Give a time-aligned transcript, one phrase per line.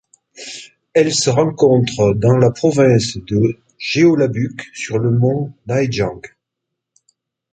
[0.95, 6.21] Elle se rencontre dans la province de Jeollabuk sur le mont Naejang.